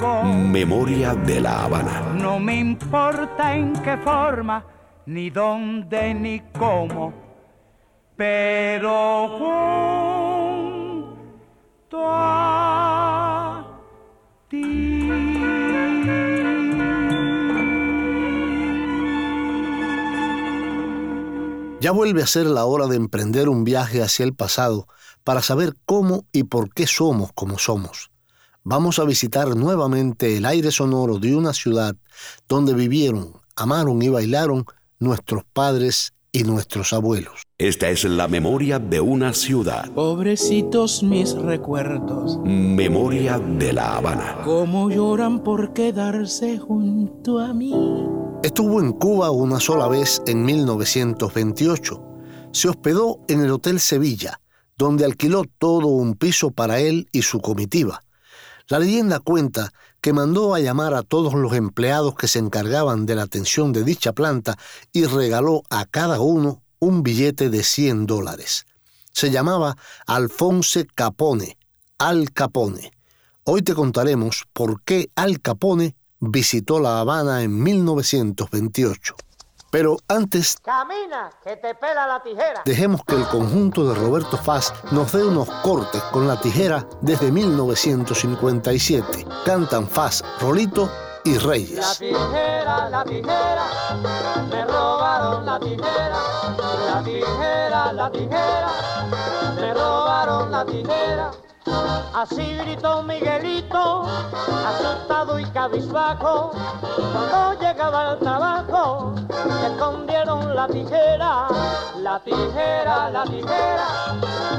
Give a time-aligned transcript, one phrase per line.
[0.00, 2.14] Memoria de la Habana.
[2.14, 4.64] No me importa en qué forma,
[5.04, 7.12] ni dónde, ni cómo,
[8.16, 9.28] pero
[11.90, 13.66] junto a
[14.48, 15.10] ti.
[21.80, 24.86] Ya vuelve a ser la hora de emprender un viaje hacia el pasado
[25.24, 28.10] para saber cómo y por qué somos como somos
[28.64, 31.94] vamos a visitar nuevamente el aire sonoro de una ciudad
[32.48, 34.64] donde vivieron, amaron y bailaron
[34.98, 37.42] nuestros padres y nuestros abuelos.
[37.58, 39.90] Esta es la memoria de una ciudad.
[39.92, 42.38] Pobrecitos mis recuerdos.
[42.44, 44.38] Memoria de La Habana.
[44.44, 47.74] Cómo lloran por quedarse junto a mí.
[48.42, 52.02] Estuvo en Cuba una sola vez en 1928.
[52.52, 54.40] Se hospedó en el Hotel Sevilla,
[54.78, 58.02] donde alquiló todo un piso para él y su comitiva.
[58.70, 63.16] La leyenda cuenta que mandó a llamar a todos los empleados que se encargaban de
[63.16, 64.56] la atención de dicha planta
[64.92, 68.66] y regaló a cada uno un billete de 100 dólares.
[69.10, 71.58] Se llamaba Alfonse Capone,
[71.98, 72.92] Al Capone.
[73.42, 79.16] Hoy te contaremos por qué Al Capone visitó La Habana en 1928.
[79.70, 80.58] Pero antes...
[80.62, 82.62] Camina, que te pela la tijera.
[82.64, 87.30] Dejemos que el conjunto de Roberto Faz nos dé unos cortes con la tijera desde
[87.30, 89.26] 1957.
[89.44, 90.90] Cantan Faz, Rolito
[91.24, 91.78] y Reyes.
[91.78, 93.64] La tijera, la tijera,
[94.50, 96.18] me robaron la tijera.
[96.92, 98.70] La tijera, la tijera,
[99.54, 101.30] me robaron la tijera.
[102.12, 104.02] Así gritó Miguelito,
[104.66, 106.50] asustado y cabizbajo,
[107.12, 109.14] cuando llegaba al trabajo,
[109.64, 111.46] escondieron la tijera,
[112.02, 113.86] la tijera, la tijera,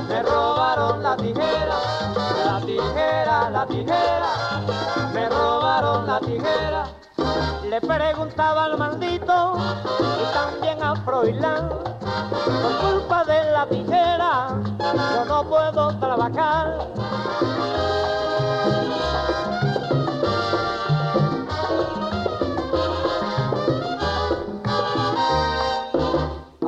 [0.07, 1.75] me robaron la tijera,
[2.45, 4.29] la tijera, la tijera,
[5.13, 7.00] me robaron la tijera.
[7.71, 9.53] Le preguntaba al maldito
[10.19, 14.59] y también a Froilán, por culpa de la tijera,
[15.15, 16.89] yo no puedo trabajar.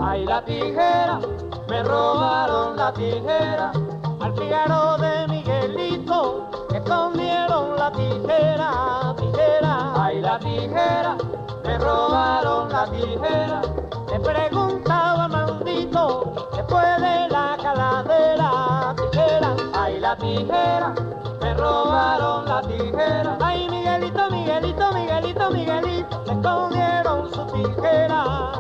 [0.02, 1.20] Ay, la tijera,
[1.68, 3.74] me robaron la tijera,
[4.22, 9.16] al figaro de Miguelito, que comieron la tijera,
[10.14, 11.18] Ay, la tijera,
[11.64, 13.62] me robaron la tijera,
[14.12, 19.56] le preguntaba maldito, después de la caladera, tijera.
[19.74, 20.94] Ay, la tijera,
[21.42, 23.38] me robaron la tijera.
[23.42, 28.52] Ay, Miguelito, Miguelito, Miguelito, Miguelito, me comieron su tijera.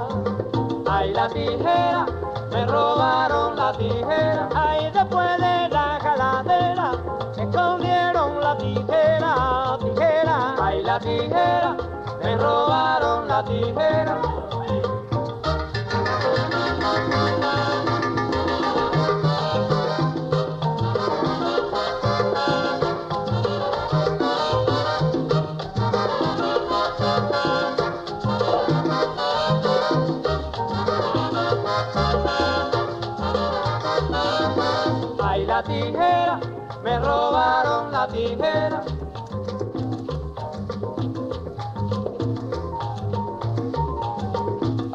[0.89, 2.07] Ay, la tijera,
[2.51, 4.49] me robaron la tijera.
[4.55, 6.93] Ay, después de la caladera,
[7.37, 8.42] me escondieron
[10.93, 11.75] la tijera,
[12.21, 14.21] me robaron la tijera.
[35.23, 36.39] Ay, la tijera,
[36.83, 38.82] me robaron la tijera.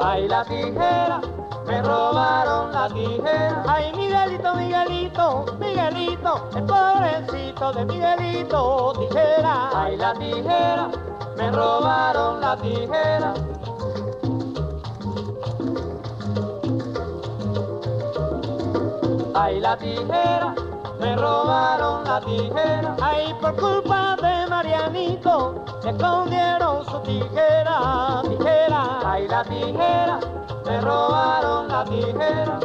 [0.01, 1.21] Ay, la tijera,
[1.67, 3.63] me robaron la tijera.
[3.67, 9.69] Ay, Miguelito, Miguelito, Miguelito, el pobrecito de Miguelito, tijera.
[9.73, 10.89] Ay, la tijera,
[11.37, 13.33] me robaron la tijera.
[19.35, 20.55] Ay, la tijera,
[20.99, 22.95] me robaron la tijera.
[23.01, 29.11] Ay, por culpa de Marianito, me escondieron su tijera, tijera.
[29.11, 30.19] Ay, la tijera,
[30.65, 32.59] me robaron la tijera.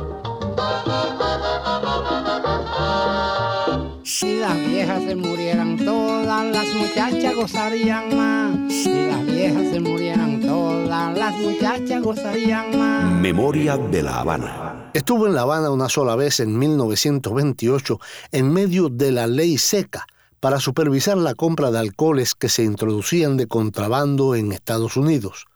[4.03, 8.73] Si las viejas se murieran todas, las muchachas gozarían más.
[8.73, 13.13] Si las viejas se murieran todas, las muchachas gozarían más.
[13.13, 14.91] Memoria de La Habana.
[14.93, 18.01] Estuvo en La Habana una sola vez en 1928
[18.33, 20.07] en medio de la ley seca
[20.45, 25.47] para supervisar la compra de alcoholes que se introducían de contrabando en Estados Unidos.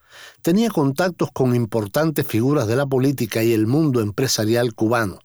[0.40, 5.18] Tenía contactos con importantes figuras de la política y el mundo empresarial cubano.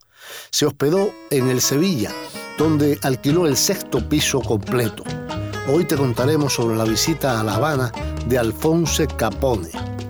[0.50, 2.12] Se hospedó en el Sevilla,
[2.58, 5.06] donde alquiló el sexto piso completo.
[5.70, 7.90] Hoy te contaremos sobre la visita a La Habana
[8.28, 9.70] de Alfonso Capone,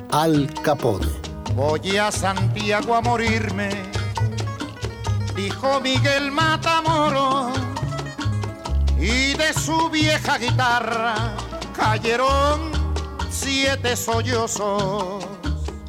[0.10, 1.12] Al Capone.
[1.56, 3.70] Voy a Santiago a morirme,
[5.36, 7.63] dijo Miguel Matamoros,
[9.04, 11.36] y de su vieja guitarra
[11.76, 12.72] cayeron
[13.30, 15.26] siete sollozos.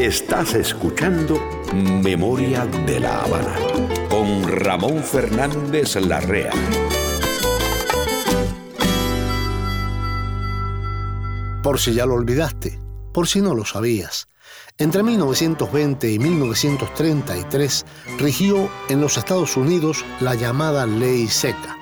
[0.00, 1.40] Estás escuchando
[1.74, 3.56] Memoria de la Habana
[4.08, 6.52] con Ramón Fernández Larrea.
[11.64, 12.80] Por si ya lo olvidaste,
[13.12, 14.28] por si no lo sabías.
[14.78, 17.84] Entre 1920 y 1933
[18.18, 21.76] rigió en los Estados Unidos la llamada Ley Seca.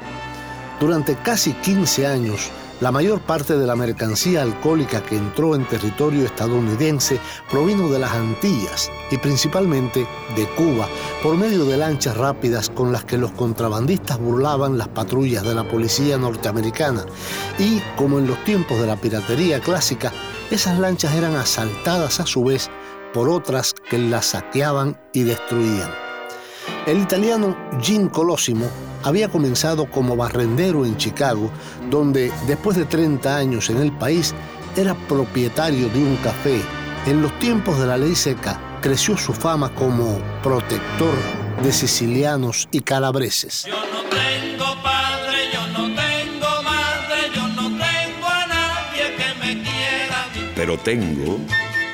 [0.81, 6.25] Durante casi 15 años, la mayor parte de la mercancía alcohólica que entró en territorio
[6.27, 7.19] estadounidense
[7.51, 10.07] provino de las Antillas y principalmente
[10.37, 10.87] de Cuba
[11.23, 15.67] por medio de lanchas rápidas con las que los contrabandistas burlaban las patrullas de la
[15.67, 17.05] policía norteamericana
[17.59, 20.13] y, como en los tiempos de la piratería clásica,
[20.51, 22.71] esas lanchas eran asaltadas a su vez
[23.15, 25.91] por otras que las saqueaban y destruían.
[26.87, 28.69] El italiano Gin Colosimo
[29.07, 31.49] había comenzado como barrendero en Chicago,
[31.89, 34.35] donde después de 30 años en el país
[34.77, 36.61] era propietario de un café.
[37.07, 41.15] En los tiempos de la ley seca creció su fama como protector
[41.63, 43.67] de sicilianos y calabreses.
[43.69, 49.63] Yo no tengo padre, yo no tengo madre, yo no tengo a nadie que me
[49.63, 50.27] quiera.
[50.57, 51.39] Pero tengo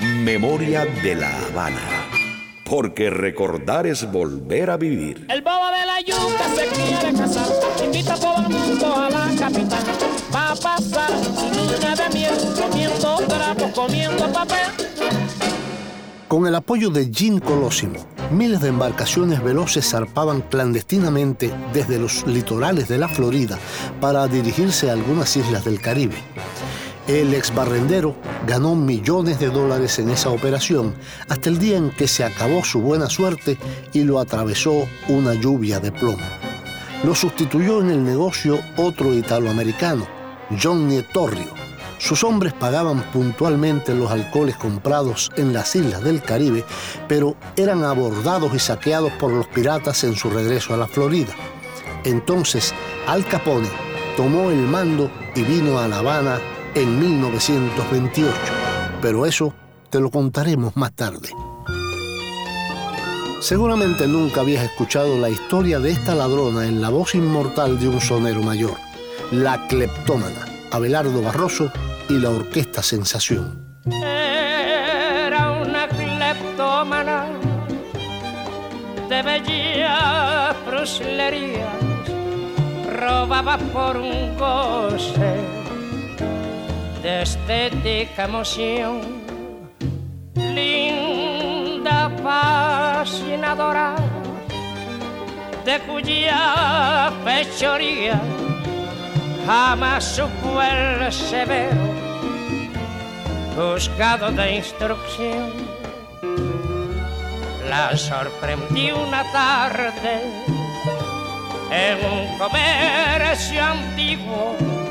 [0.01, 2.02] Memoria de la Habana.
[2.73, 5.27] Porque recordar es volver a vivir.
[5.29, 7.47] El bobo de la yuca se quiere casar,
[7.85, 9.85] invita a todo el mundo a la capital.
[10.35, 14.71] Va a pasar su luna de miel, comiendo trapos, comiendo papel.
[16.29, 22.89] Con el apoyo de Gin Colosimo, miles de embarcaciones veloces zarpaban clandestinamente desde los litorales
[22.89, 23.59] de la Florida
[24.01, 26.17] para dirigirse a algunas islas del Caribe.
[27.13, 28.17] El ex barrendero
[28.47, 30.95] ganó millones de dólares en esa operación
[31.29, 33.59] hasta el día en que se acabó su buena suerte
[33.93, 36.25] y lo atravesó una lluvia de plomo.
[37.05, 40.07] Lo sustituyó en el negocio otro italoamericano,
[40.59, 41.49] John Nietorrio.
[41.99, 46.65] Sus hombres pagaban puntualmente los alcoholes comprados en las islas del Caribe,
[47.09, 51.35] pero eran abordados y saqueados por los piratas en su regreso a la Florida.
[52.05, 52.73] Entonces,
[53.07, 53.69] Al Capone
[54.17, 56.41] tomó el mando y vino a La Habana
[56.75, 58.33] en 1928.
[59.01, 59.55] Pero eso
[59.91, 61.31] te lo contaremos más tarde.
[63.41, 68.01] Seguramente nunca habías escuchado la historia de esta ladrona en la voz inmortal de un
[68.01, 68.77] sonero mayor,
[69.33, 71.71] la cleptómana, Abelardo Barroso
[72.09, 73.81] y la Orquesta Sensación.
[73.85, 77.27] Era una cleptómana
[79.09, 81.75] de bellas fruslerías,
[82.97, 85.62] robaba por un goce
[87.03, 89.01] de estética emoción,
[90.37, 93.97] linda, fascinadora,
[95.65, 98.21] de cuya fechoría
[99.45, 101.77] jamás supo el severo,
[103.57, 105.53] buscado de instrucción.
[107.69, 110.23] La sorprendí una tarde
[111.71, 114.82] en un comercio antiguo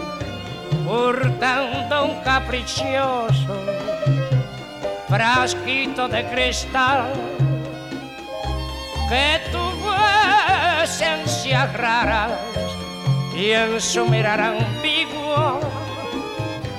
[0.92, 3.56] hurtando un caprichoso
[5.08, 7.14] frasquito de cristal
[9.08, 9.94] que tuvo
[10.84, 12.32] esencias raras
[13.34, 15.60] y en su mirar ambiguo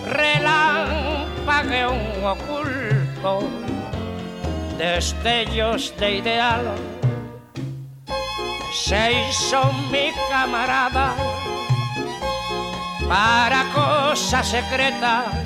[0.06, 3.48] relampagueó un oculto
[4.76, 6.74] destellos de ideal.
[8.72, 11.14] Se hizo mi camarada
[13.08, 15.42] para cosas secretas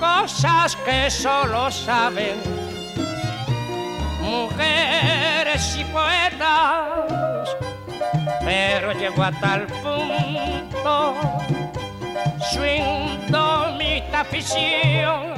[0.00, 2.40] cosas que solo saben
[4.22, 7.56] mujeres y poetas,
[8.42, 11.14] pero llegó a tal punto
[12.50, 15.34] su indómita afición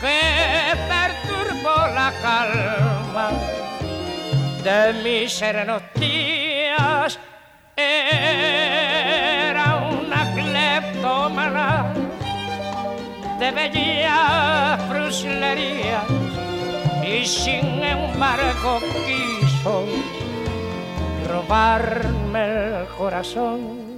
[0.00, 3.30] que perturbó la calma
[4.62, 7.18] de mis serenos días.
[13.38, 16.04] De bellas fruslerías
[17.04, 19.84] y sin embargo quiso
[21.28, 23.89] robarme el corazón.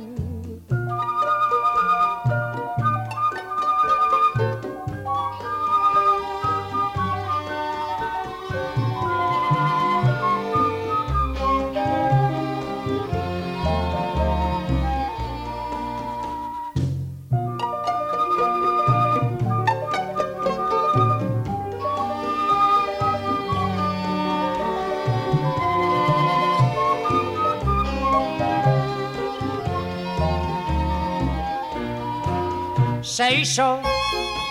[33.22, 33.80] Se hizo,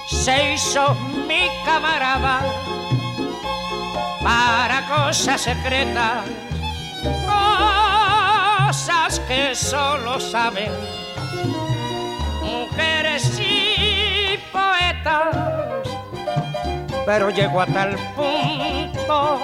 [0.07, 0.95] se hizo
[1.27, 2.39] mi camarada
[4.23, 6.23] para cosas secretas,
[8.67, 10.71] cosas que solo saben
[12.41, 15.35] mujeres y poetas.
[17.05, 19.41] Pero llegó a tal punto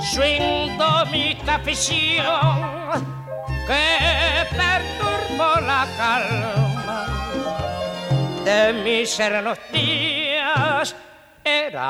[0.00, 3.04] su indomita afición
[3.66, 6.77] que perturbó la calma
[8.48, 9.20] de mis
[9.72, 10.96] días
[11.44, 11.88] era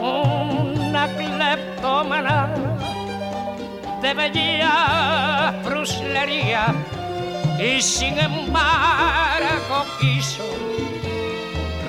[0.00, 2.38] una cleptómana
[4.02, 6.64] de bella fruslería
[7.60, 10.48] y sin embargo quiso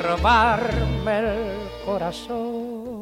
[0.04, 1.42] robarme el
[1.84, 3.02] corazón.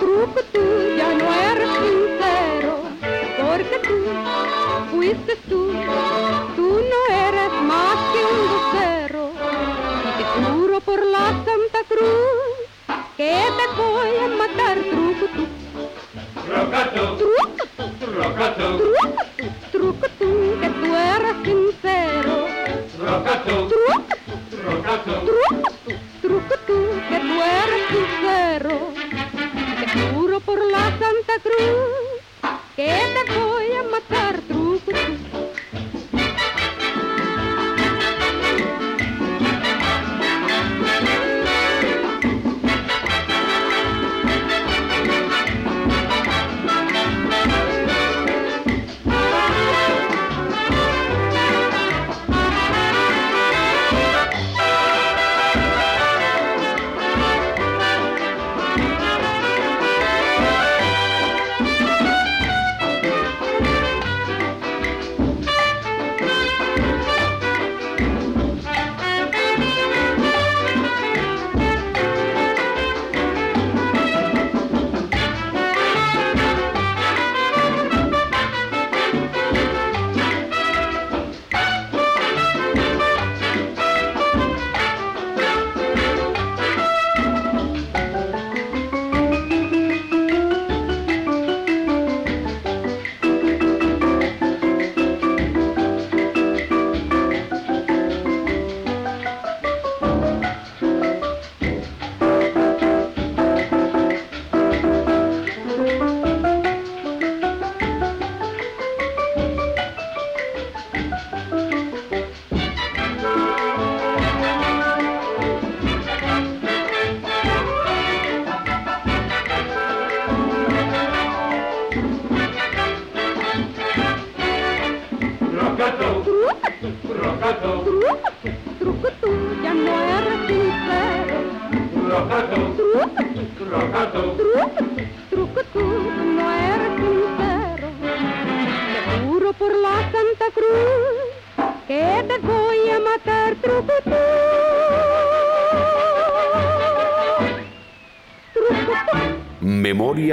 [0.00, 0.60] truco tú,
[0.96, 2.72] ya no eres sincero,
[3.38, 3.96] porque tú
[4.92, 5.81] fuiste tú
[13.32, 15.44] que te voy a matar, truco tú.
[16.46, 17.30] Truco tú,
[17.98, 19.31] truco tú,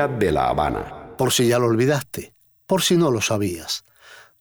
[0.07, 1.15] De la Habana.
[1.17, 2.33] Por si ya lo olvidaste,
[2.65, 3.83] por si no lo sabías.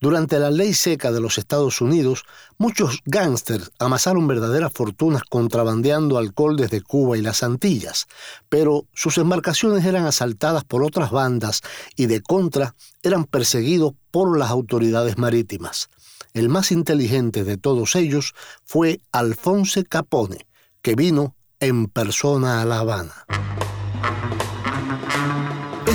[0.01, 2.25] Durante la ley seca de los Estados Unidos,
[2.59, 8.07] muchos gángsters amasaron verdaderas fortunas contrabandeando alcohol desde Cuba y las Antillas,
[8.49, 11.62] pero sus embarcaciones eran asaltadas por otras bandas
[11.97, 15.88] y de contra eran perseguidos por las autoridades marítimas.
[16.35, 20.47] El más inteligente de todos ellos fue Alfonso Capone,
[20.83, 23.27] que vino en persona a La Habana.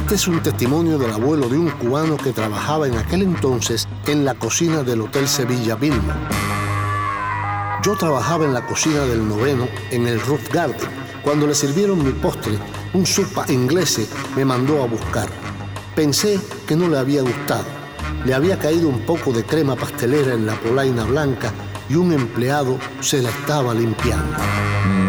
[0.03, 4.25] Este es un testimonio del abuelo de un cubano que trabajaba en aquel entonces en
[4.25, 6.27] la cocina del Hotel Sevilla Vilma.
[7.81, 10.89] Yo trabajaba en la cocina del noveno en el Roof Garden.
[11.23, 12.59] Cuando le sirvieron mi postre,
[12.93, 15.29] un supa inglés me mandó a buscar.
[15.95, 16.37] Pensé
[16.67, 17.65] que no le había gustado.
[18.25, 21.53] Le había caído un poco de crema pastelera en la polaina blanca
[21.89, 24.37] y un empleado se la estaba limpiando.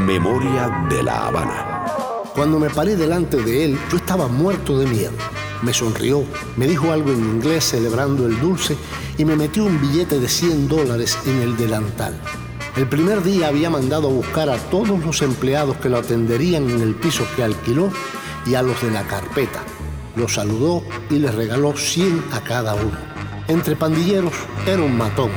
[0.07, 1.74] Memoria de la Habana.
[2.35, 5.13] Cuando me paré delante de él, yo estaba muerto de miedo.
[5.63, 6.25] Me sonrió,
[6.57, 8.77] me dijo algo en inglés celebrando el dulce
[9.17, 12.21] y me metió un billete de 100 dólares en el delantal.
[12.77, 16.81] El primer día había mandado a buscar a todos los empleados que lo atenderían en
[16.81, 17.89] el piso que alquiló
[18.45, 19.63] y a los de la carpeta.
[20.17, 22.99] Los saludó y les regaló 100 a cada uno.
[23.47, 24.35] Entre pandilleros
[24.67, 25.31] era un matón,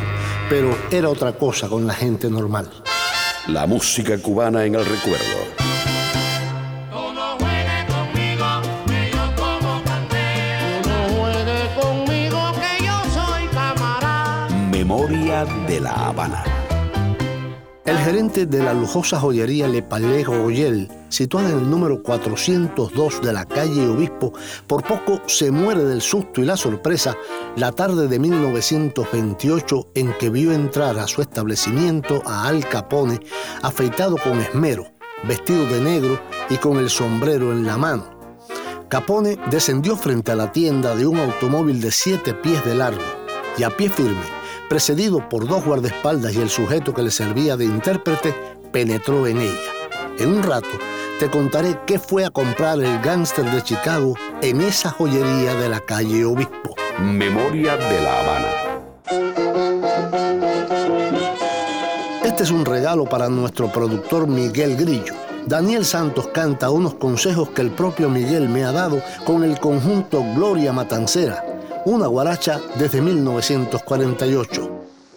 [0.50, 2.72] pero era otra cosa con la gente normal.
[3.48, 5.67] La música cubana en el recuerdo.
[14.88, 16.46] Memoria de la Habana.
[17.84, 23.34] El gerente de la lujosa joyería Le Palais Royal, situada en el número 402 de
[23.34, 24.32] la calle Obispo,
[24.66, 27.18] por poco se muere del susto y la sorpresa
[27.58, 33.20] la tarde de 1928 en que vio entrar a su establecimiento a Al Capone
[33.64, 34.88] afeitado con esmero,
[35.28, 36.18] vestido de negro
[36.50, 38.10] y con el sombrero en la mano.
[38.88, 43.04] Capone descendió frente a la tienda de un automóvil de siete pies de largo
[43.58, 44.37] y a pie firme,
[44.70, 48.34] precedido por dos guardaespaldas y el sujeto que le servía de intérprete,
[48.72, 49.72] penetró en ella.
[50.20, 50.68] En un rato
[51.20, 55.80] te contaré qué fue a comprar el gángster de Chicago en esa joyería de la
[55.80, 56.76] calle Obispo.
[57.00, 58.48] Memoria de la Habana.
[62.24, 65.14] Este es un regalo para nuestro productor Miguel Grillo.
[65.48, 70.22] Daniel Santos canta unos consejos que el propio Miguel me ha dado con el conjunto
[70.36, 71.44] Gloria Matancera,
[71.88, 74.70] una guaracha desde 1948.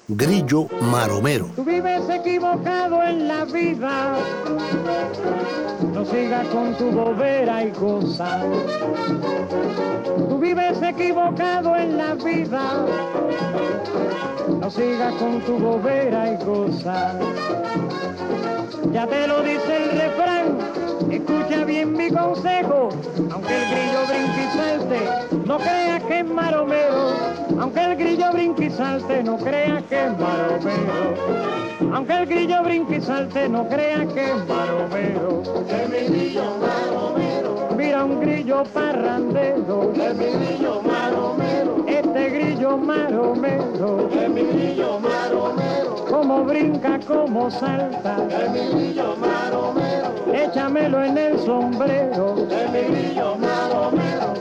[0.06, 1.50] Grillo Maromero.
[1.56, 4.16] Tú vives equivocado en la vida.
[5.92, 8.42] No sigas con tu bobera y cosa.
[10.28, 12.86] Tú vives equivocado en la vida.
[14.60, 17.18] No sigas con tu bobera y cosa.
[18.92, 20.58] Ya te lo dice el refrán.
[21.10, 21.39] Escucha
[22.00, 22.88] mi consejo.
[23.30, 25.00] Aunque el grillo brinque y salte,
[25.46, 27.14] no creas que es maromero.
[27.60, 31.92] Aunque el grillo brinque y salte, no creas que es maromero.
[31.92, 35.42] Aunque el grillo brinque y salte, no creas que es maromero.
[35.68, 37.68] Es mi grillo maromero.
[37.76, 39.92] Mira un grillo parrandero.
[39.94, 41.84] Es mi grillo maromero.
[41.86, 44.08] Este grillo maromero.
[44.10, 45.89] Es mi grillo maromero.
[46.10, 48.16] Como brinca, como salta.
[48.28, 50.34] Es mi grillo maromero.
[50.34, 52.34] Échamelo en el sombrero.
[52.50, 54.34] Es mi grillo maromero.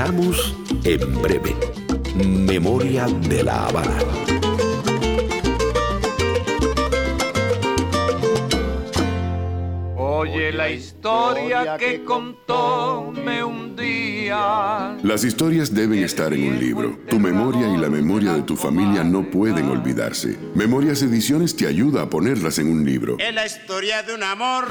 [0.00, 1.54] Regresamos en breve.
[2.24, 3.98] Memoria de la Habana.
[9.98, 14.96] Oye la historia que contóme un día.
[15.02, 16.98] Las historias deben estar en un libro.
[17.06, 20.38] Tu memoria y la memoria de tu familia no pueden olvidarse.
[20.54, 23.18] Memorias Ediciones te ayuda a ponerlas en un libro.
[23.18, 24.64] Es la historia de un amor,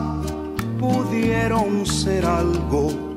[0.78, 3.16] pudieron ser algo,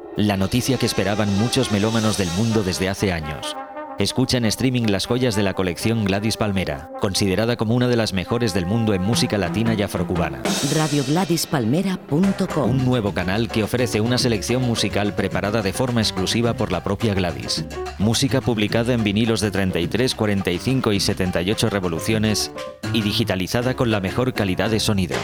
[0.17, 3.55] La noticia que esperaban muchos melómanos del mundo desde hace años.
[3.97, 8.11] Escucha en streaming las joyas de la colección Gladys Palmera, considerada como una de las
[8.11, 10.41] mejores del mundo en música latina y afrocubana.
[10.75, 16.83] RadioGladysPalmera.com Un nuevo canal que ofrece una selección musical preparada de forma exclusiva por la
[16.83, 17.63] propia Gladys.
[17.97, 22.51] Música publicada en vinilos de 33, 45 y 78 revoluciones
[22.91, 25.15] y digitalizada con la mejor calidad de sonido.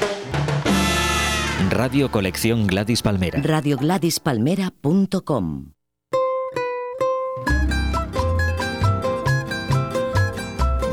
[1.65, 3.41] Radio Colección Gladys Palmera.
[3.41, 5.71] RadioGladysPalmera.com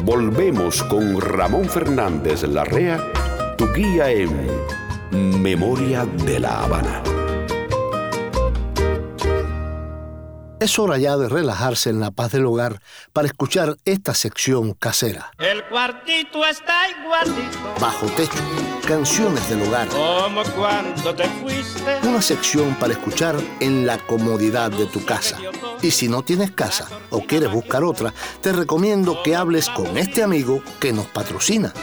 [0.03, 2.99] Volvemos con Ramón Fernández Larrea,
[3.57, 7.03] tu guía en Memoria de la Habana.
[10.61, 12.81] Es hora ya de relajarse en la paz del hogar
[13.13, 15.33] para escuchar esta sección casera.
[15.39, 18.33] el cuartito está igualito, Bajo techo,
[18.87, 19.89] canciones del hogar.
[19.89, 21.99] como cuando te fuiste.
[22.05, 25.37] Una sección para escuchar en la comodidad de tu casa.
[25.83, 30.23] Y si no tienes casa o quieres buscar otra, te recomiendo que hables con este
[30.23, 31.75] amigo que nos patrocina.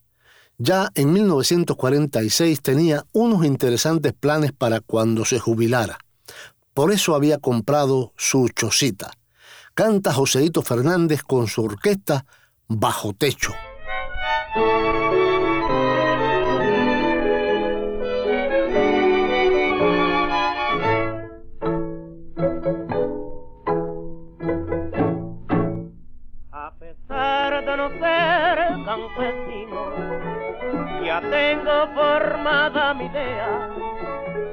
[0.57, 5.97] Ya en 1946 tenía unos interesantes planes para cuando se jubilara.
[6.73, 9.11] Por eso había comprado su chocita.
[9.79, 12.25] Canta Joseito Fernández con su orquesta
[12.67, 13.53] Bajo Techo.
[26.51, 29.81] A pesar de no ser campesino,
[31.05, 33.69] ya tengo formada mi idea.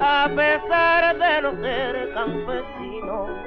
[0.00, 3.45] A pesar de no ser campesino,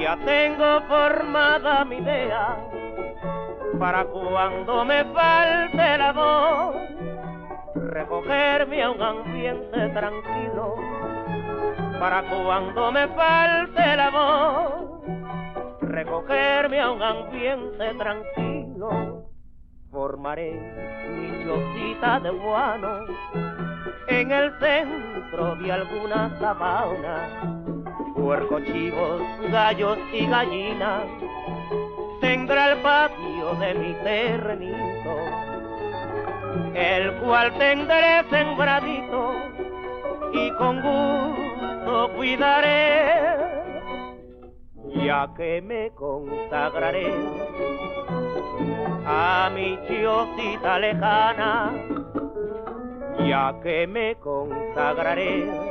[0.00, 2.56] ya tengo formada mi idea.
[3.78, 6.76] Para cuando me falte la voz,
[7.74, 10.76] recogerme a un ambiente tranquilo.
[11.98, 19.26] Para cuando me falte la voz, recogerme a un ambiente tranquilo.
[19.90, 20.52] Formaré
[21.10, 23.00] mi chocita de guano
[24.08, 27.79] en el centro de alguna sabana.
[28.20, 31.04] Puerco, chivos, gallos y gallinas.
[32.20, 35.16] Tendrá el patio de mi terrenito,
[36.74, 39.36] el cual tendré sembradito
[40.34, 43.38] y con gusto cuidaré.
[45.02, 47.14] Ya que me consagraré
[49.06, 51.72] a mi chiosita lejana,
[53.26, 55.69] ya que me consagraré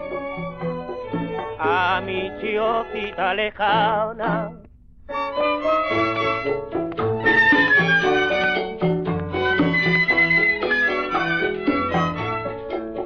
[1.60, 4.52] a mi chiocita lejana.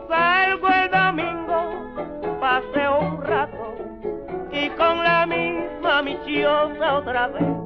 [0.08, 3.76] Salgo el domingo, paseo un rato
[4.52, 7.63] y con la misma mi chiota otra vez.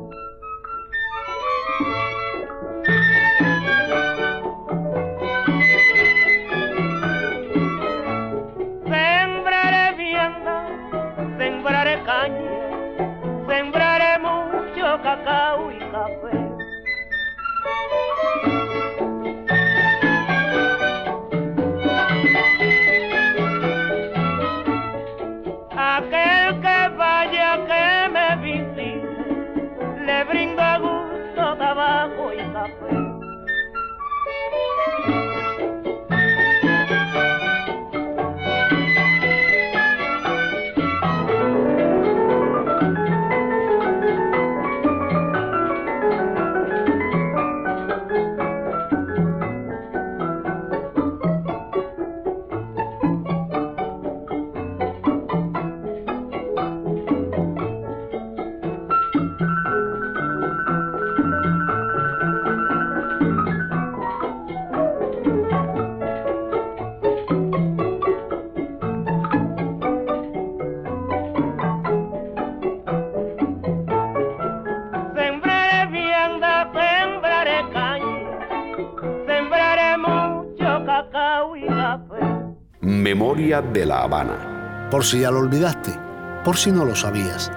[83.61, 84.87] De la Habana.
[84.91, 85.97] Por si ya lo olvidaste,
[86.43, 87.51] por si no lo sabías.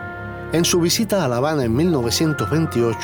[0.52, 2.98] En su visita a La Habana en 1928,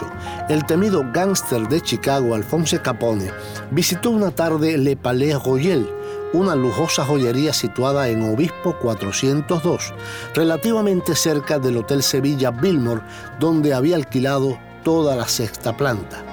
[0.48, 3.30] el temido gángster de Chicago, Alphonse Capone,
[3.70, 5.87] visitó una tarde Le Palais Royal,
[6.32, 9.92] una lujosa joyería situada en Obispo 402,
[10.35, 13.02] relativamente cerca del Hotel Sevilla Billmore,
[13.38, 16.24] donde había alquilado toda la sexta planta.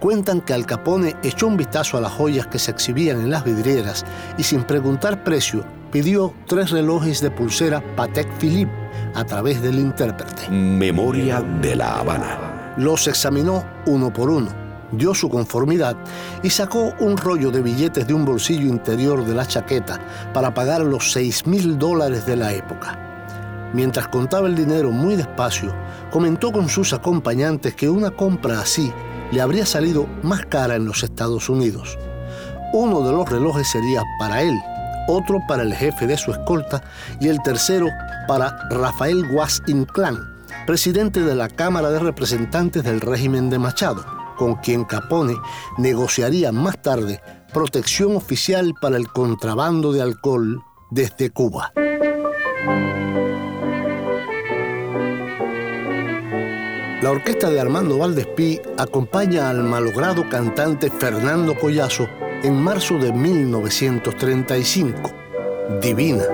[0.00, 3.44] Cuentan que Al Capone echó un vistazo a las joyas que se exhibían en las
[3.44, 4.04] vidrieras
[4.38, 8.72] y sin preguntar precio pidió tres relojes de pulsera Patek Philippe
[9.14, 10.48] a través del intérprete.
[10.48, 12.74] Memoria de la Habana.
[12.78, 14.48] Los examinó uno por uno,
[14.90, 15.94] dio su conformidad
[16.42, 20.00] y sacó un rollo de billetes de un bolsillo interior de la chaqueta
[20.32, 22.98] para pagar los 6 mil dólares de la época.
[23.74, 25.74] Mientras contaba el dinero muy despacio,
[26.10, 28.90] comentó con sus acompañantes que una compra así
[29.30, 31.98] le habría salido más cara en los Estados Unidos.
[32.72, 34.58] Uno de los relojes sería para él,
[35.08, 36.82] otro para el jefe de su escolta
[37.20, 37.88] y el tercero
[38.26, 40.18] para Rafael Guas Inclán,
[40.66, 44.04] presidente de la Cámara de Representantes del régimen de Machado,
[44.36, 45.36] con quien Capone
[45.78, 47.20] negociaría más tarde
[47.52, 51.72] protección oficial para el contrabando de alcohol desde Cuba.
[57.02, 62.08] La orquesta de Armando Valdespí acompaña al malogrado cantante Fernando Collazo
[62.42, 65.12] en marzo de 1935.
[65.80, 66.24] Divina.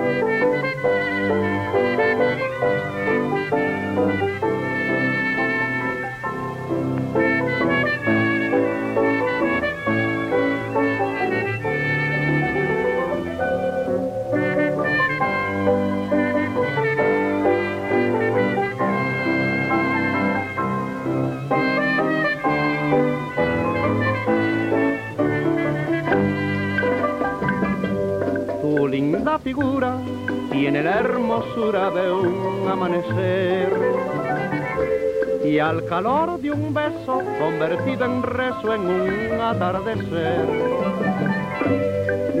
[35.69, 40.47] Al calor de un beso convertido en rezo en un atardecer.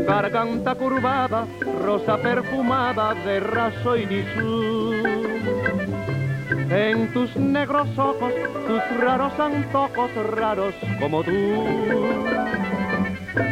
[0.07, 1.45] Garganta curvada,
[1.85, 4.93] rosa perfumada de raso y disú.
[6.71, 8.33] En tus negros ojos,
[8.67, 11.31] tus raros antojos raros como tú.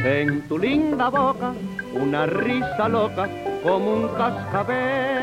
[0.03, 1.53] En tu linda boca,
[1.93, 3.29] una risa loca
[3.61, 5.16] como un cascabel.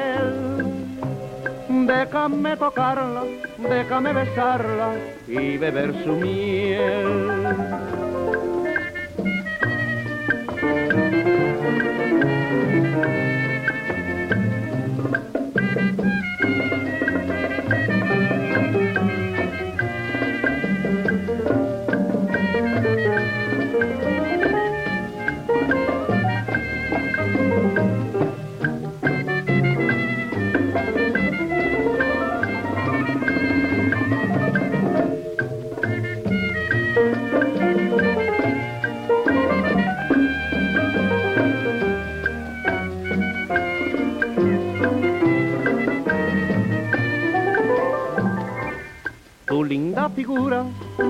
[1.87, 3.25] Déjame tocarla,
[3.59, 4.95] déjame besarla
[5.29, 7.94] y beber su miel.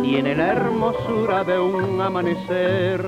[0.03, 3.05] Tiene la hermosura de un amanecer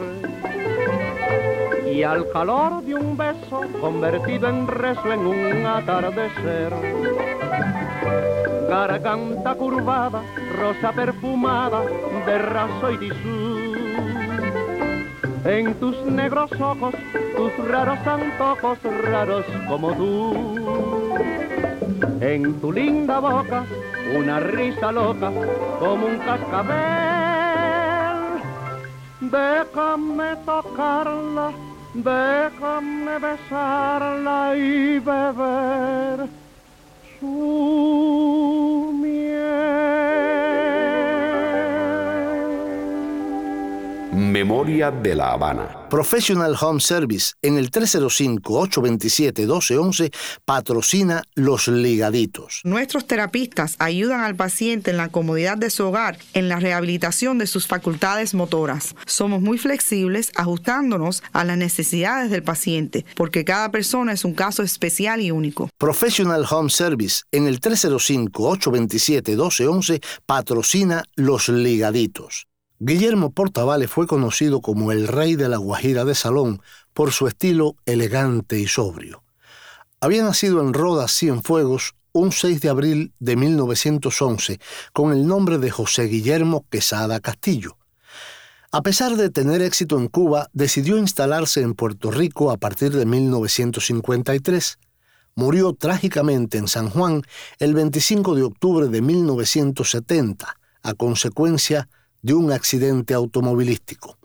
[1.91, 6.73] y al calor de un beso convertido en rezo en un atardecer.
[8.69, 10.23] garganta curvada,
[10.59, 11.83] rosa perfumada
[12.27, 13.73] de raso y tisú.
[15.45, 16.95] En tus negros ojos,
[17.37, 20.35] tus raros antojos, raros como tú.
[22.21, 23.65] En tu linda boca,
[24.15, 25.31] una risa loca
[25.79, 26.77] como un cascabel.
[29.21, 31.53] Déjame tocarla,
[31.95, 36.29] déjame besarla y beber
[37.19, 37.87] su
[44.37, 45.76] Memoria de la Habana.
[45.89, 50.13] Professional Home Service en el 305-827-1211
[50.45, 52.61] patrocina Los Ligaditos.
[52.65, 57.47] Nuestros terapistas ayudan al paciente en la comodidad de su hogar en la rehabilitación de
[57.47, 58.97] sus facultades motoras.
[59.07, 64.65] Somos muy flexibles ajustándonos a las necesidades del paciente porque cada persona es un caso
[64.65, 65.71] especial y único.
[65.79, 72.49] Professional Home Service en el 305-827-1211 patrocina Los Ligaditos.
[72.79, 76.61] Guillermo Portavales fue conocido como el rey de la Guajira de Salón
[76.93, 79.23] por su estilo elegante y sobrio.
[79.99, 84.61] Había nacido en Rodas Cienfuegos un 6 de abril de 1911
[84.93, 87.79] con el nombre de José Guillermo Quesada Castillo.
[88.73, 93.07] A pesar de tener éxito en Cuba, decidió instalarse en Puerto Rico a partir de
[93.07, 94.79] 1953.
[95.35, 97.23] Murió trágicamente en San Juan
[97.59, 101.97] el 25 de octubre de 1970 a consecuencia de
[102.35, 104.19] un accidente automovilístico.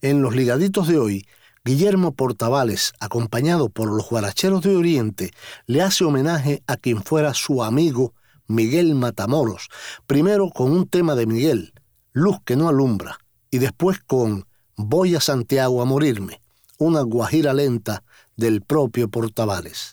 [0.00, 1.26] En los ligaditos de hoy,
[1.64, 5.32] Guillermo Portavales, acompañado por los Guaracheros de Oriente,
[5.66, 8.14] le hace homenaje a quien fuera su amigo
[8.46, 9.68] Miguel Matamoros,
[10.06, 11.74] primero con un tema de Miguel,
[12.12, 13.18] Luz que no alumbra,
[13.50, 14.46] y después con
[14.76, 16.40] Voy a Santiago a morirme,
[16.78, 18.04] una guajira lenta
[18.36, 19.92] del propio Portavales.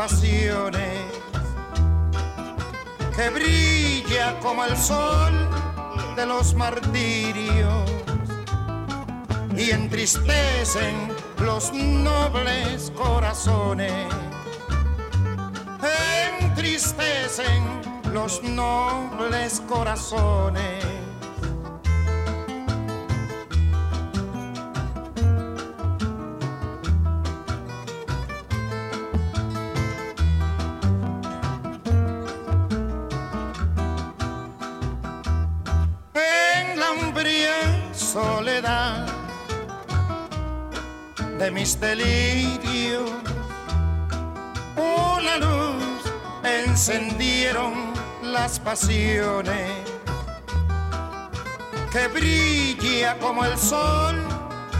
[0.00, 0.98] Pasiones
[3.14, 5.34] que brilla como el sol
[6.16, 7.90] de los martirios
[9.54, 10.94] y entristecen
[11.40, 14.06] los nobles corazones
[16.44, 17.62] entristecen
[18.14, 20.99] los nobles corazones.
[41.60, 43.10] Mis delirios,
[44.76, 46.10] una luz
[46.42, 47.74] encendieron
[48.22, 49.70] las pasiones
[51.92, 54.16] que brilla como el sol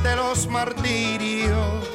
[0.02, 1.86] de los martirios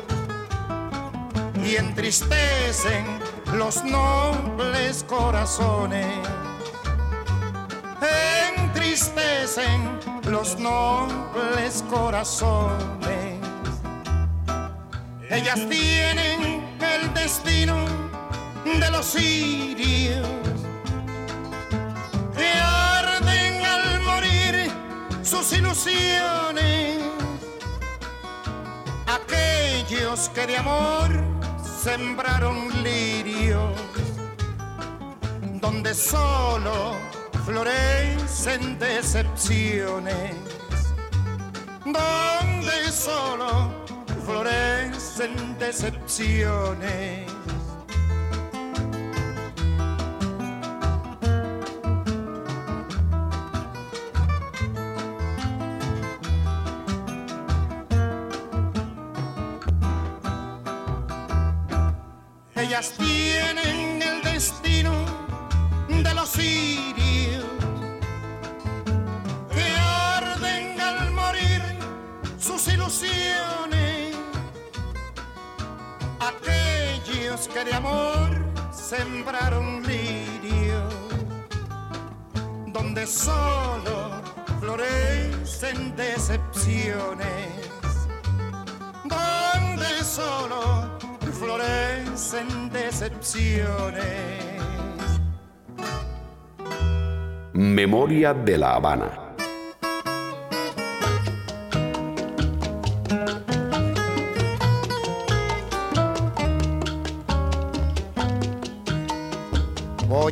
[1.64, 3.06] y entristecen
[3.54, 6.16] los nobles corazones.
[8.56, 13.05] Entristecen los nobles corazones.
[15.36, 17.76] Ellas tienen el destino
[18.64, 20.26] de los sirios
[22.34, 24.72] que arden al morir
[25.24, 27.02] sus ilusiones.
[29.08, 31.10] Aquellos que de amor
[31.84, 33.74] sembraron lirios,
[35.60, 36.96] donde solo
[37.46, 40.34] florecen decepciones,
[41.84, 43.70] donde solo
[44.26, 44.85] florecen
[45.57, 47.32] decepciones.
[62.55, 64.91] Ellas tienen el destino
[65.88, 67.45] de los sirios
[77.54, 78.30] Que de amor
[78.72, 80.93] sembraron lirios
[82.68, 84.22] donde solo
[84.60, 87.66] florecen decepciones
[89.06, 90.98] donde solo
[91.34, 94.06] florecen decepciones.
[97.54, 99.25] Memoria de la Habana.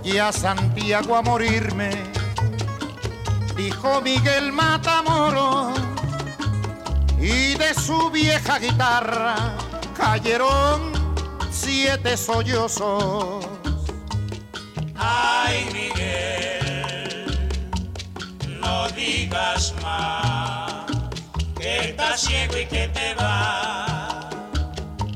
[0.03, 1.89] Voy a Santiago a morirme,
[3.55, 5.79] dijo Miguel Matamoros,
[7.17, 9.35] y de su vieja guitarra
[9.95, 10.91] cayeron
[11.49, 13.45] siete sollozos.
[14.97, 17.49] Ay, Miguel,
[18.59, 20.85] no digas más
[21.57, 24.29] que estás ciego y que te va.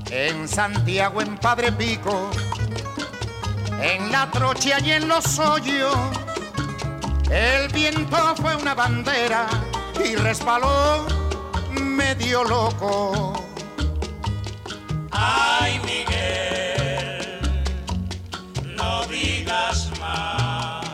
[0.10, 2.32] En Santiago, en Padre Pico,
[3.82, 5.96] en la trocha y en los hoyos,
[7.30, 9.48] el viento fue una bandera
[10.04, 11.06] y resbaló
[11.72, 13.34] medio loco.
[15.12, 17.40] Ay, Miguel,
[18.76, 20.86] no digas más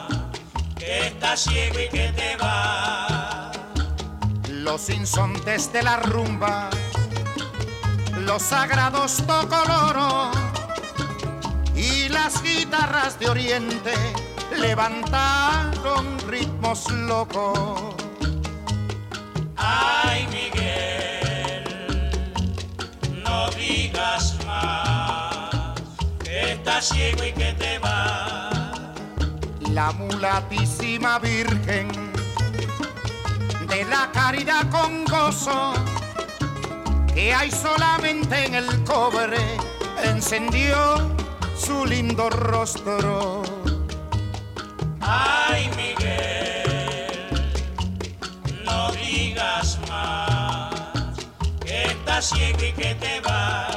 [0.77, 3.51] que estás ciego y que te va.
[4.49, 6.69] Los insontes de la rumba,
[8.17, 10.52] los sagrados tocoloros
[12.13, 13.93] las guitarras de oriente
[14.57, 17.95] levantaron ritmos locos.
[19.57, 21.63] Ay, Miguel,
[23.23, 25.81] no digas más
[26.23, 28.49] que estás ciego y que te va.
[29.71, 31.89] La mulatísima Virgen
[33.67, 35.73] de la caridad con gozo
[37.13, 39.37] que hay solamente en el cobre
[40.03, 41.12] encendió
[41.65, 43.43] su lindo rostro.
[44.99, 47.41] Ay, Miguel,
[48.65, 51.15] no digas más
[51.63, 53.72] que estás ciego y que te va.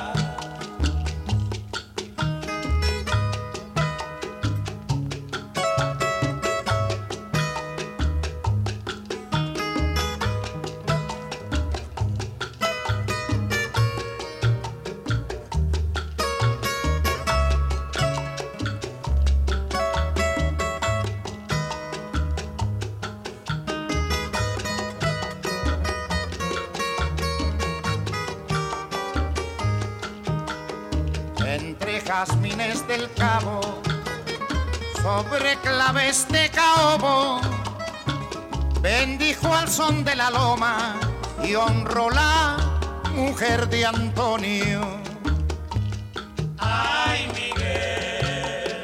[35.86, 37.40] Claves de caobo,
[38.80, 40.98] bendijo al son de la loma
[41.44, 42.56] y honró la
[43.14, 44.80] mujer de Antonio.
[46.58, 48.76] Ay, Miguel,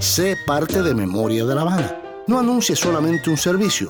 [0.00, 1.96] Sé parte de Memoria de la Habana.
[2.26, 3.88] No anuncies solamente un servicio.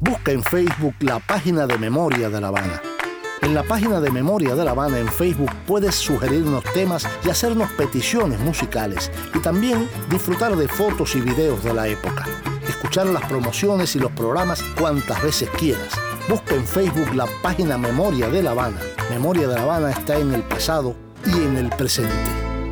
[0.00, 2.82] Busca en Facebook la página de Memoria de La Habana.
[3.40, 7.70] En la página de Memoria de La Habana en Facebook puedes sugerirnos temas y hacernos
[7.72, 12.26] peticiones musicales y también disfrutar de fotos y videos de la época.
[12.68, 16.11] Escuchar las promociones y los programas cuantas veces quieras.
[16.28, 18.78] Busca en Facebook la página Memoria de La Habana.
[19.10, 20.94] Memoria de La Habana está en el pasado
[21.26, 22.12] y en el presente.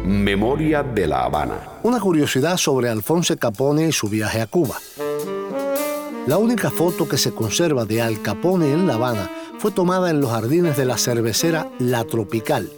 [0.05, 1.59] Memoria de La Habana.
[1.83, 4.77] Una curiosidad sobre Alfonso Capone y su viaje a Cuba.
[6.27, 9.29] La única foto que se conserva de Al Capone en La Habana
[9.59, 12.71] fue tomada en los jardines de la cervecera La Tropical.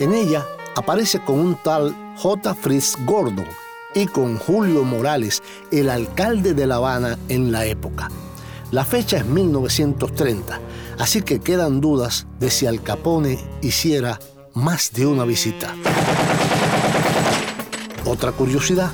[0.00, 0.44] En ella
[0.74, 2.54] aparece con un tal J.
[2.56, 3.46] Fritz Gordon
[3.94, 5.40] y con Julio Morales,
[5.70, 8.08] el alcalde de La Habana en la época.
[8.70, 10.60] La fecha es 1930,
[11.00, 14.20] así que quedan dudas de si Al Capone hiciera
[14.54, 15.74] más de una visita.
[18.04, 18.92] Otra curiosidad.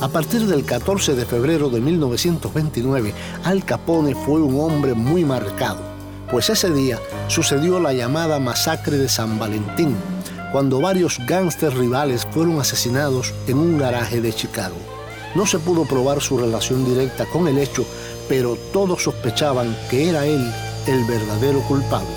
[0.00, 3.12] A partir del 14 de febrero de 1929,
[3.44, 5.80] Al Capone fue un hombre muy marcado,
[6.30, 6.98] pues ese día
[7.28, 9.94] sucedió la llamada masacre de San Valentín,
[10.50, 14.76] cuando varios gángsters rivales fueron asesinados en un garaje de Chicago.
[15.34, 17.84] No se pudo probar su relación directa con el hecho,
[18.28, 20.52] pero todos sospechaban que era él
[20.86, 22.08] el verdadero culpable.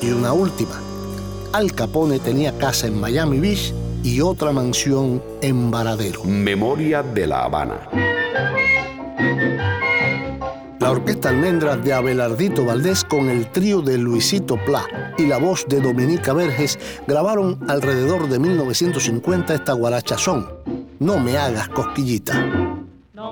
[0.00, 0.80] Y una última.
[1.52, 6.24] Al Capone tenía casa en Miami Beach y otra mansión en Varadero.
[6.24, 7.80] Memoria de La Habana.
[10.80, 14.86] La Orquesta Almendras de Abelardito Valdés con el trío de Luisito Pla
[15.18, 20.48] y la voz de Dominica Verges grabaron alrededor de 1950 esta guaracha son.
[20.98, 22.59] No me hagas cosquillita.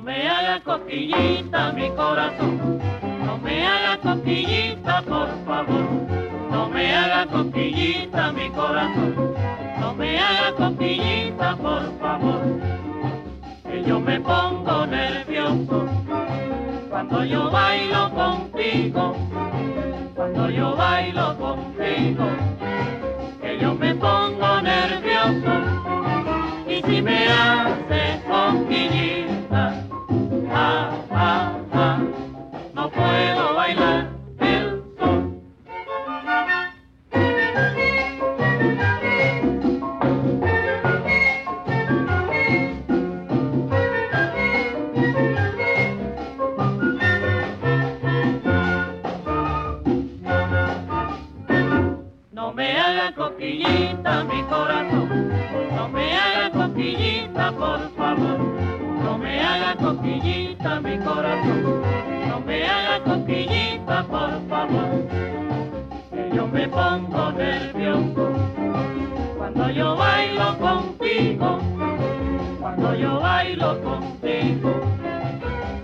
[0.08, 2.80] Me hagas cosquillita mi corazón,
[3.26, 5.84] no me hagas cosquillita por favor,
[6.50, 9.34] no me hagas cosquillita mi corazón,
[9.78, 12.40] no me hagas cosquillita por favor,
[13.70, 15.86] que yo me pongo nervioso
[16.88, 19.14] cuando yo bailo contigo,
[20.14, 22.24] cuando yo bailo contigo,
[23.42, 25.52] que yo me pongo nervioso.
[26.66, 29.17] Y si me hace cosquillita,
[52.32, 55.32] No me haga cosquillita mi corazón,
[55.76, 58.38] no me haga cosquillita por favor,
[59.02, 61.82] no me haga cosquillita mi corazón,
[63.88, 65.08] por favor,
[66.12, 68.32] que yo me pongo nervioso.
[69.38, 71.58] Cuando yo bailo contigo,
[72.60, 74.70] cuando yo bailo contigo,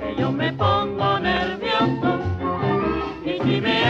[0.01, 2.21] que yo me pongo nervioso.
[3.25, 3.85] Y si me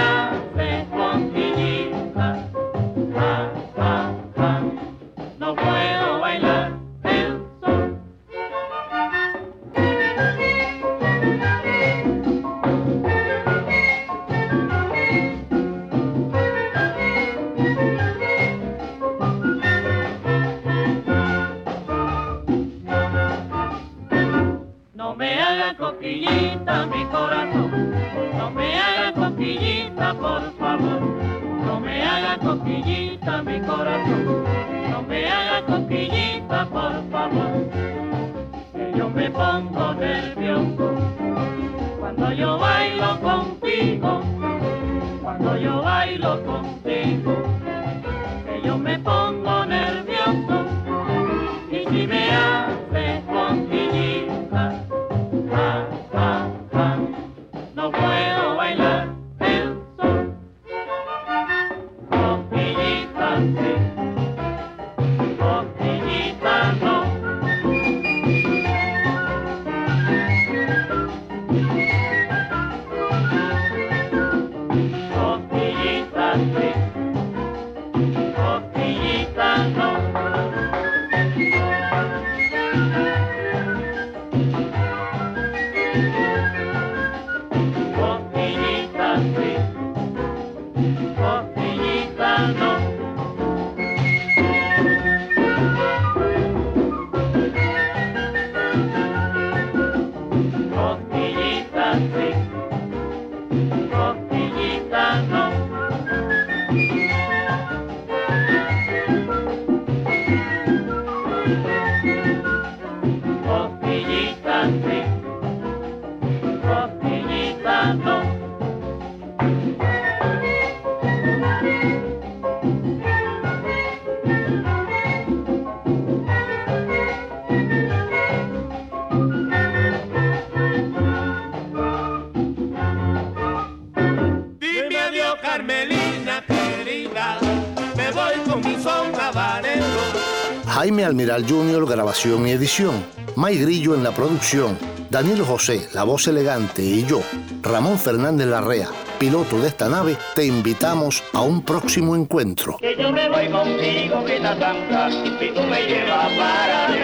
[142.25, 143.05] grabación y edición.
[143.37, 144.79] May Grillo en la producción.
[145.11, 147.20] Daniel José, la voz elegante, y yo,
[147.62, 152.79] Ramón Fernández Larrea, piloto de esta nave, te invitamos a un próximo encuentro.
[152.79, 156.95] Que yo me voy contigo, que la tanca, y tú me llevas para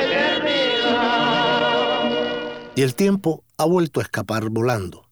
[2.75, 5.07] Y el tiempo ha vuelto a escapar volando.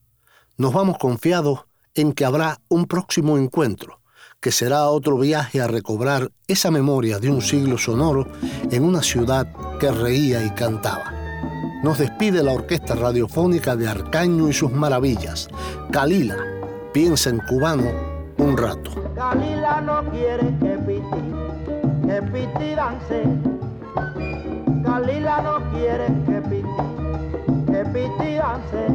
[0.56, 3.97] Nos vamos confiados en que habrá un próximo encuentro,
[4.40, 8.28] que será otro viaje a recobrar esa memoria de un siglo sonoro
[8.70, 9.48] en una ciudad
[9.80, 11.12] que reía y cantaba.
[11.82, 15.48] Nos despide la Orquesta Radiofónica de Arcaño y sus maravillas.
[15.90, 16.36] Calila,
[16.92, 17.90] piensa en cubano
[18.36, 18.90] un rato.
[19.14, 23.22] Calila no quiere que Piti, que Piti dance.
[24.84, 28.86] Calila no quiere que Piti, que Piti dance.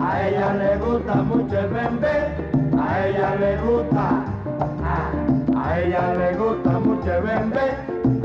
[0.00, 4.24] A ella le gusta mucho el bembé, a ella le gusta,
[4.84, 5.10] ah,
[5.56, 7.68] a ella le gusta mucho el bembé,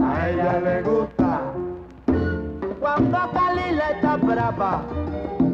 [0.04, 1.42] a ella le gusta.
[2.80, 4.82] Cuando Calila está brava,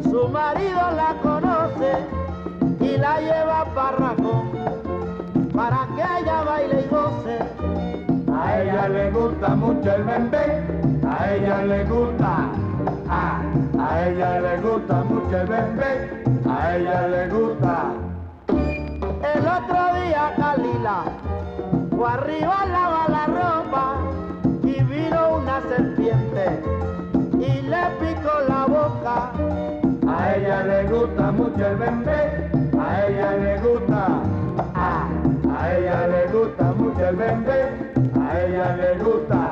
[0.04, 1.92] su marido la conoce
[2.80, 4.50] y la lleva a Barracón
[5.54, 7.38] para que ella baile y goce.
[8.34, 10.64] A ella le gusta mucho el bembé,
[11.08, 12.50] a ella le gusta,
[13.10, 13.42] ah,
[13.80, 17.94] a ella le gusta mucho el bembé, a ella le gusta.
[19.34, 21.04] El otro día Calila
[21.96, 23.98] fue arriba a lavar la ropa
[24.64, 26.62] y vino una serpiente
[27.34, 29.32] y le picó la boca.
[30.08, 34.08] A ella le gusta mucho el bembé, a ella le gusta,
[34.76, 35.08] a,
[35.58, 37.62] a ella le gusta mucho el bembé,
[38.22, 39.45] a ella le gusta.